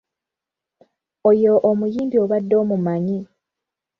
[1.29, 3.19] Oyo omuyimbi obadde omumanyi?